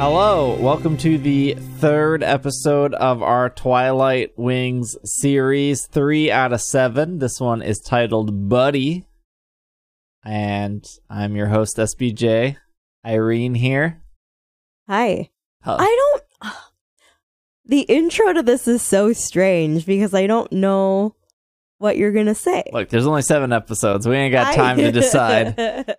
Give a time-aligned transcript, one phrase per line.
[0.00, 7.18] Hello, welcome to the third episode of our Twilight Wings series, three out of seven.
[7.18, 9.04] This one is titled Buddy,
[10.24, 12.56] and I'm your host SBJ.
[13.04, 14.02] Irene here.
[14.88, 15.28] Hi.
[15.62, 15.76] Huh.
[15.78, 16.54] I don't.
[17.66, 21.14] The intro to this is so strange because I don't know
[21.76, 22.64] what you're gonna say.
[22.72, 24.08] Look, there's only seven episodes.
[24.08, 25.94] We ain't got time to decide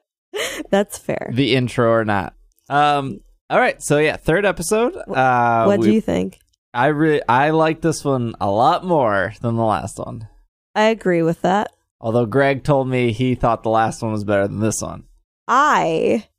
[0.71, 1.29] That's fair.
[1.31, 2.33] the intro or not.
[2.67, 3.19] Um.
[3.51, 4.95] All right, so yeah, third episode.
[4.95, 6.39] Uh, what do we- you think?
[6.73, 10.29] I really I like this one a lot more than the last one.
[10.73, 11.73] I agree with that.
[11.99, 15.03] Although Greg told me he thought the last one was better than this one.
[15.49, 16.29] I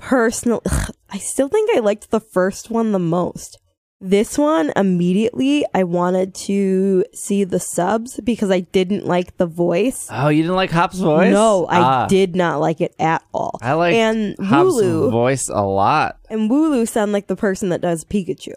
[0.00, 0.62] personally,
[1.10, 3.56] I still think I liked the first one the most.
[4.04, 10.08] This one, immediately, I wanted to see the subs because I didn't like the voice.
[10.10, 11.32] Oh, you didn't like Hop's voice?
[11.32, 13.60] No, I Ah, did not like it at all.
[13.62, 16.18] I like and Hop's Wooloo voice a lot.
[16.28, 18.54] and Wooloo sound like the person that does Pikachu.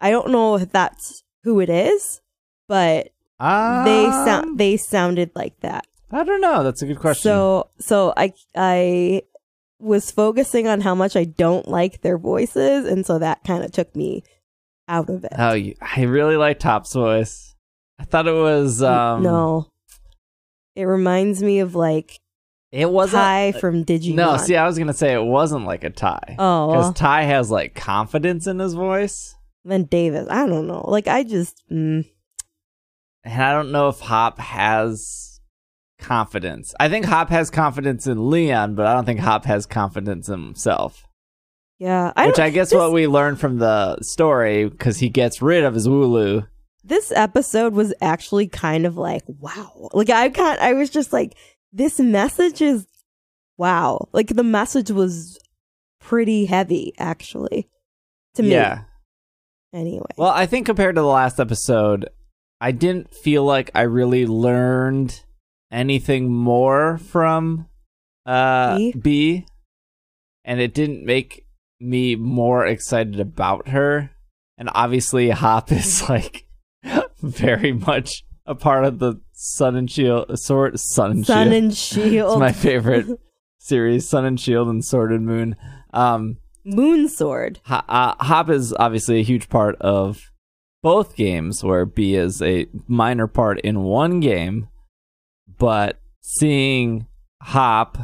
[0.00, 2.20] I don't know if that's who it is,
[2.66, 5.86] but Um, they sound they sounded like that.
[6.10, 6.64] I don't know.
[6.64, 7.22] That's a good question.
[7.30, 9.22] So so I I
[9.78, 13.70] was focusing on how much I don't like their voices, and so that kind of
[13.70, 14.24] took me
[14.88, 15.32] out of it.
[15.38, 17.54] oh, you, I really like Hop's voice.
[17.98, 19.68] I thought it was um no,
[20.74, 22.20] it reminds me of like
[22.72, 24.14] it wasn't Tai from Digimon.
[24.14, 27.22] No, see, I was gonna say it wasn't like a Tai oh, because well, Tai
[27.22, 30.26] has like confidence in his voice, then Davis.
[30.28, 30.84] I don't know.
[30.88, 32.04] Like I just mm,
[33.24, 35.40] and I don't know if Hop has
[35.98, 36.74] confidence.
[36.78, 40.42] I think Hop has confidence in Leon, but I don't think Hop has confidence in
[40.42, 41.06] himself.
[41.78, 42.12] Yeah.
[42.16, 45.64] I Which I guess this- what we learned from the story because he gets rid
[45.64, 46.46] of his Wooloo.
[46.84, 51.34] this episode was actually kind of like wow like i can't i was just like
[51.72, 52.86] this message is
[53.56, 55.38] wow like the message was
[56.00, 57.68] pretty heavy actually
[58.34, 58.82] to me Yeah.
[59.72, 62.08] anyway Well, I think compared to the last episode,
[62.60, 65.22] I didn't feel like I really learned
[65.72, 67.66] anything more from
[68.26, 68.92] uh Bea?
[68.92, 69.46] Bea
[70.44, 71.43] and it didn't make
[71.84, 74.10] me more excited about her.
[74.56, 76.46] And obviously Hop is like
[77.20, 81.52] very much a part of the Sun and Shield sword Sun and sun Shield.
[81.54, 83.06] and it's shield my favorite
[83.58, 85.56] series, Sun and Shield and Sword and Moon.
[85.92, 90.30] Um moon sword uh, Hop is obviously a huge part of
[90.82, 94.68] both games, where Bea is a minor part in one game.
[95.58, 97.06] But seeing
[97.42, 97.98] Hop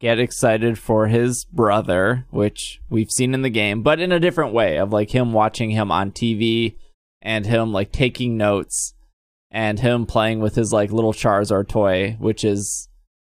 [0.00, 4.52] get excited for his brother, which we've seen in the game, but in a different
[4.52, 6.76] way of like him watching him on TV
[7.22, 8.94] and him like taking notes
[9.50, 12.88] and him playing with his like little Charizard toy, which is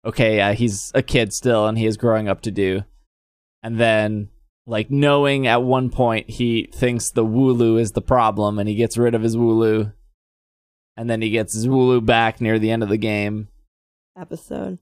[0.05, 2.85] okay, he's a kid still and he is growing up to do.
[3.63, 4.29] And then
[4.67, 8.99] like knowing at one point he thinks the Wooloo is the problem and he gets
[8.99, 9.93] rid of his Wooloo.
[10.97, 13.49] And then he gets his Wooloo back near the end of the game.
[14.19, 14.79] episode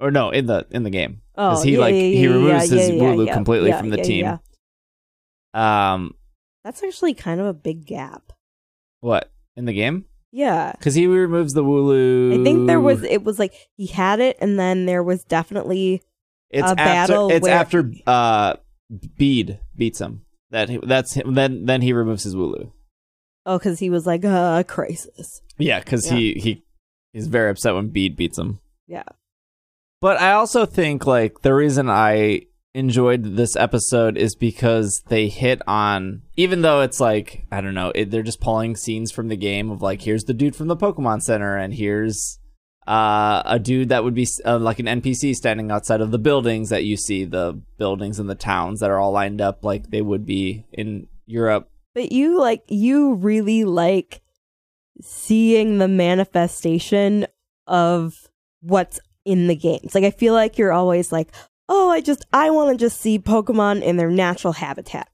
[0.00, 1.20] Or no, in the in the game.
[1.36, 3.90] oh he, yeah, like, yeah, he removes yeah, his yeah, yeah, Wooloo yeah, completely from
[3.90, 4.38] the team.
[5.54, 6.14] Um
[6.64, 8.32] that's actually kind of a big gap
[9.00, 9.30] what?
[9.56, 10.04] In the game?
[10.32, 12.40] yeah Because he removes the Wooloo.
[12.40, 16.02] i think there was it was like he had it and then there was definitely
[16.50, 18.54] it's a after battle it's where- after uh
[19.16, 20.24] Bede beats him.
[20.50, 22.70] That he, that's him then then he removes his Wooloo.
[23.46, 26.64] oh because he was like uh crisis Yeah, because he he
[27.12, 28.60] he's very upset when Bede beats him.
[28.86, 29.04] yeah
[30.00, 32.42] But I also think like the reason I
[32.74, 37.90] enjoyed this episode is because they hit on even though it's like I don't know
[37.94, 40.76] it, they're just pulling scenes from the game of like here's the dude from the
[40.76, 42.38] Pokemon Center and here's
[42.86, 46.70] uh, a dude that would be uh, like an NPC standing outside of the buildings
[46.70, 50.02] that you see the buildings and the towns that are all lined up like they
[50.02, 51.70] would be in Europe.
[51.94, 54.22] But you like you really like
[55.02, 57.26] seeing the manifestation
[57.66, 58.14] of
[58.60, 59.94] what's in the games.
[59.94, 61.28] Like I feel like you're always like,
[61.68, 65.08] "Oh, I just I want to just see Pokemon in their natural habitat."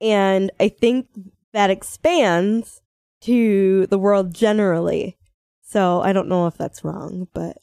[0.00, 1.06] And I think
[1.52, 2.80] that expands
[3.22, 5.16] to the world generally.
[5.62, 7.56] So, I don't know if that's wrong, but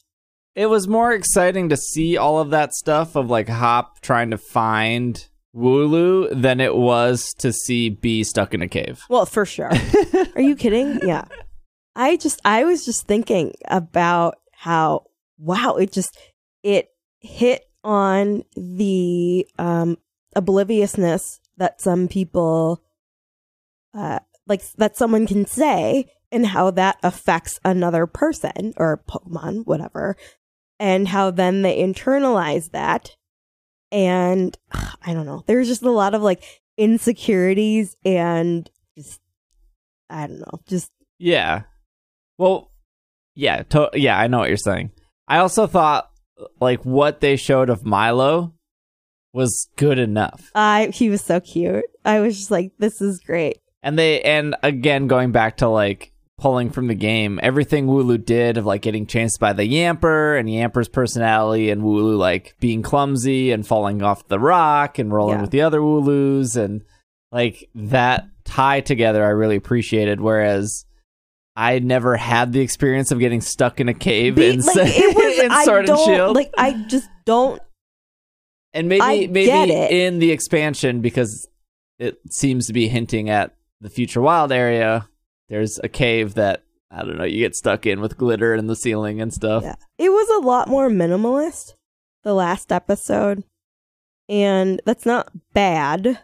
[0.54, 4.38] It was more exciting to see all of that stuff of like Hop trying to
[4.38, 5.24] find
[5.54, 9.02] Wooloo than it was to see Bea stuck in a cave.
[9.08, 9.70] Well, for sure.
[10.34, 11.00] Are you kidding?
[11.06, 11.24] Yeah.
[11.94, 15.04] I just I was just thinking about how
[15.42, 16.16] wow, it just
[16.62, 16.88] it
[17.20, 19.98] hit on the um
[20.34, 22.82] obliviousness that some people
[23.94, 30.16] uh like that someone can say and how that affects another person or Pokemon, whatever,
[30.80, 33.16] and how then they internalize that.
[33.90, 34.56] And
[35.02, 36.42] I don't know, there's just a lot of like
[36.78, 39.20] insecurities and just
[40.08, 41.62] I don't know, just Yeah.
[42.38, 42.70] Well,
[43.34, 44.90] yeah, to- yeah, I know what you're saying.
[45.32, 46.10] I also thought
[46.60, 48.52] like what they showed of Milo
[49.32, 50.50] was good enough.
[50.54, 51.84] I he was so cute.
[52.04, 53.58] I was just like, this is great.
[53.82, 58.58] And they and again going back to like pulling from the game, everything Wooloo did
[58.58, 63.52] of like getting chased by the Yamper and Yamper's personality and Wooloo like being clumsy
[63.52, 65.40] and falling off the rock and rolling Yeah.
[65.42, 66.82] with the other Wooloos and
[67.30, 70.20] like that tie together I really appreciated.
[70.20, 70.84] Whereas
[71.54, 75.16] I never had the experience of getting stuck in a cave Be- in, like, it
[75.46, 76.36] in I Sword and don't Shield.
[76.36, 76.52] like.
[76.56, 77.60] I just don't.
[78.72, 81.48] and maybe I maybe in the expansion because
[81.98, 85.08] it seems to be hinting at the future wild area.
[85.48, 87.24] There's a cave that I don't know.
[87.24, 89.62] You get stuck in with glitter in the ceiling and stuff.
[89.62, 91.74] Yeah, it was a lot more minimalist
[92.22, 93.44] the last episode,
[94.28, 96.20] and that's not bad.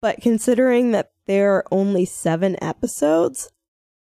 [0.00, 3.50] But considering that there are only seven episodes,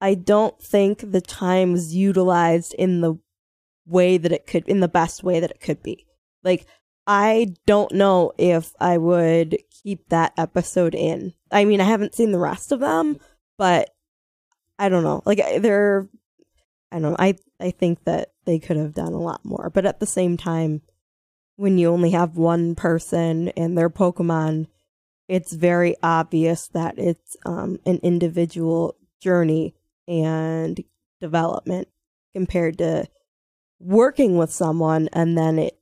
[0.00, 3.18] I don't think the time was utilized in the
[3.86, 6.06] way that it could, in the best way that it could be.
[6.42, 6.66] Like,
[7.06, 11.34] I don't know if I would keep that episode in.
[11.50, 13.18] I mean, I haven't seen the rest of them,
[13.58, 13.90] but
[14.78, 15.22] I don't know.
[15.26, 16.08] Like, they're,
[16.90, 17.16] I don't know.
[17.18, 19.70] I, I think that they could have done a lot more.
[19.72, 20.82] But at the same time,
[21.56, 24.66] when you only have one person and their Pokemon,
[25.28, 29.74] it's very obvious that it's um, an individual journey
[30.06, 30.82] and
[31.20, 31.88] development
[32.34, 33.06] compared to
[33.84, 35.78] working with someone and then it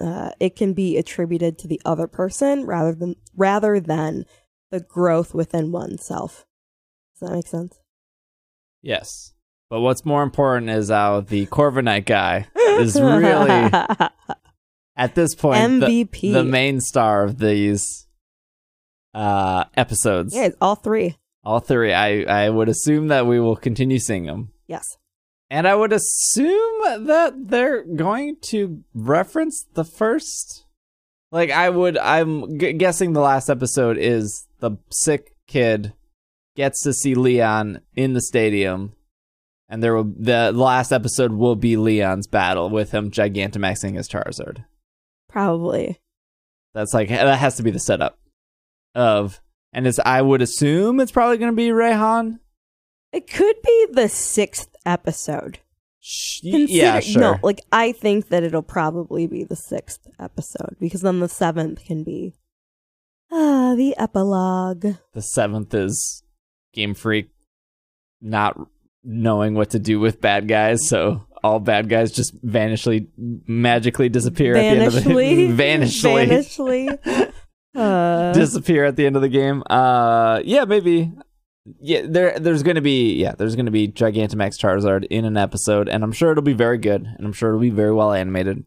[0.00, 4.24] uh, it can be attributed to the other person rather than rather than
[4.70, 6.46] the growth within oneself.
[7.18, 7.78] Does that make sense?
[8.82, 9.32] Yes.
[9.70, 13.50] But what's more important is how the Corviknight guy is really
[14.96, 16.32] at this point MVP.
[16.32, 18.06] the main star of these
[19.14, 20.34] uh episodes.
[20.34, 21.16] yeah, all three.
[21.44, 21.92] All three.
[21.92, 24.52] I I would assume that we will continue seeing them.
[24.66, 24.84] Yes.
[25.50, 30.66] And I would assume that they're going to reference the first.
[31.32, 35.94] Like I would, I'm g- guessing the last episode is the sick kid
[36.56, 38.92] gets to see Leon in the stadium,
[39.68, 44.64] and there will the last episode will be Leon's battle with him Gigantamaxing his Charizard.
[45.28, 46.00] Probably.
[46.74, 48.18] That's like that has to be the setup
[48.94, 49.40] of,
[49.72, 52.40] and it's I would assume it's probably going to be Raihan.
[53.12, 55.58] It could be the sixth episode.
[56.42, 57.20] Consider- yeah, sure.
[57.20, 61.84] No, like I think that it'll probably be the sixth episode because then the seventh
[61.84, 62.34] can be
[63.30, 64.86] ah the epilogue.
[65.12, 66.22] The seventh is
[66.72, 67.30] Game Freak
[68.20, 68.56] not
[69.04, 74.56] knowing what to do with bad guys, so all bad guys just vanishly magically disappear
[74.56, 76.28] at the end of the Vanishly, vanishly
[76.98, 77.32] vanishly.
[77.74, 79.62] Uh, disappear at the end of the game.
[79.70, 81.12] Uh yeah, maybe.
[81.80, 86.02] Yeah, there there's gonna be yeah, there's gonna be Gigantamax Charizard in an episode, and
[86.04, 88.64] I'm sure it'll be very good, and I'm sure it'll be very well animated.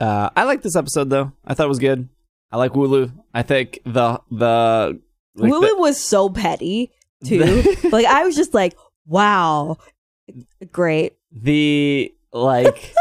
[0.00, 1.32] Uh I like this episode though.
[1.44, 2.08] I thought it was good.
[2.52, 3.12] I like Wooloo.
[3.32, 5.00] I think the the
[5.36, 6.90] like Lulu was so petty
[7.24, 7.62] too.
[7.92, 9.76] like I was just like, wow,
[10.72, 11.14] great.
[11.32, 12.94] the like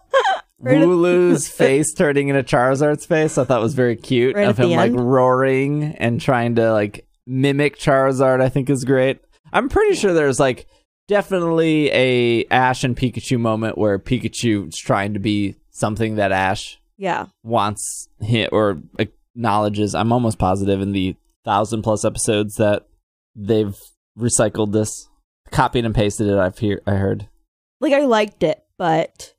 [0.62, 4.36] Wooloo's face turning into Charizard's face, I thought was very cute.
[4.36, 9.20] Right of him like roaring and trying to like mimic Charizard, I think is great.
[9.52, 10.66] I'm pretty sure there's like
[11.08, 17.26] definitely a Ash and Pikachu moment where Pikachu's trying to be something that Ash Yeah,
[17.42, 19.94] wants him or acknowledges.
[19.94, 22.86] I'm almost positive in the thousand plus episodes that
[23.34, 23.76] they've
[24.18, 25.08] recycled this,
[25.50, 26.38] copied and pasted it.
[26.38, 27.28] I've hear I heard.
[27.80, 29.34] like I liked it, but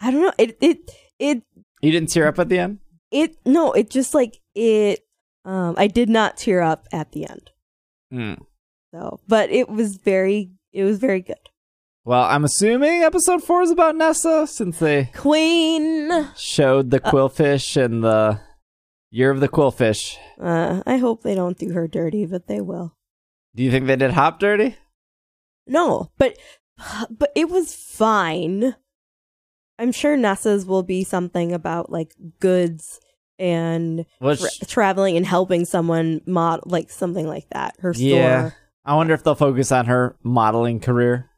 [0.00, 0.32] I don't know.
[0.38, 1.42] It it it
[1.80, 2.78] You didn't tear up at the end.
[3.10, 3.72] it no.
[3.72, 5.04] It just like it.
[5.48, 7.50] Um, I did not tear up at the end.
[8.12, 8.34] Hmm.
[8.92, 11.36] So, but it was very, it was very good.
[12.04, 16.28] Well, I'm assuming episode four is about Nessa since they Queen.
[16.36, 18.40] showed the Qwilfish and the
[19.10, 20.18] year of the Qwilfish.
[20.38, 22.94] Uh, I hope they don't do her dirty, but they will.
[23.54, 24.76] Do you think they did Hop dirty?
[25.66, 26.38] No, but
[27.10, 28.74] but it was fine.
[29.78, 33.00] I'm sure Nessa's will be something about like goods
[33.38, 37.74] and tra- traveling and helping someone mod like something like that.
[37.80, 38.06] Her store.
[38.06, 38.50] Yeah.
[38.84, 41.30] I wonder if they'll focus on her modeling career.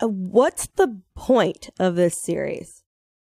[0.00, 2.82] Uh, what's the point of this series?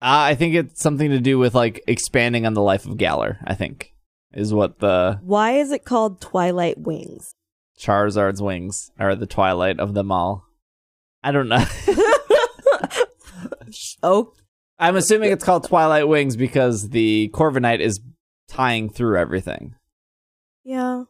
[0.02, 3.38] Uh, I think it's something to do with like expanding on the life of Galar.
[3.44, 3.92] I think
[4.32, 7.34] is what the Why is it called Twilight Wings?
[7.78, 10.44] Charizard's wings are the twilight of them all.
[11.22, 11.64] I don't know.
[14.02, 14.32] oh,
[14.78, 18.00] I'm assuming it's called Twilight Wings because the Corviknight is
[18.48, 19.74] tying through everything.
[20.64, 21.04] Yeah.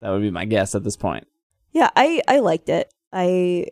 [0.00, 1.26] That would be my guess at this point.
[1.72, 2.92] Yeah, I I liked it.
[3.12, 3.66] I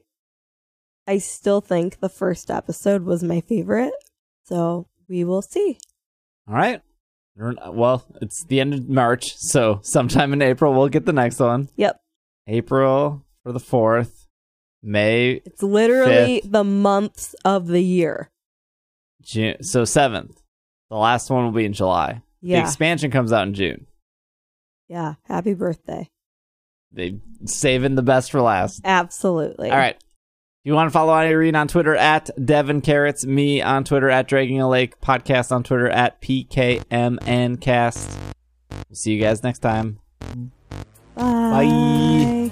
[1.06, 3.92] I still think the first episode was my favorite.
[4.44, 5.78] So we will see.
[6.48, 6.80] All right.
[7.36, 11.68] Well, it's the end of March, so sometime in April we'll get the next one.
[11.76, 12.00] Yep.
[12.46, 14.26] April for the 4th.
[14.82, 16.52] May It's literally Fifth.
[16.52, 18.30] the months of the year.
[19.22, 20.36] June so 7th.
[20.88, 22.22] The last one will be in July.
[22.40, 22.60] Yeah.
[22.60, 23.86] The expansion comes out in June.
[24.88, 25.14] yeah.
[25.24, 26.08] Happy birthday.
[26.92, 28.80] They saving the best for last.
[28.84, 29.70] Absolutely.
[29.70, 29.96] All right.
[30.64, 34.60] You want to follow Irene on Twitter at Devin Carrots, me on Twitter at Dragging
[34.60, 38.10] a Lake, podcast on Twitter at PKMNcast.
[38.92, 40.00] See you guys next time.
[41.14, 41.64] Bye.
[41.64, 42.50] Bye.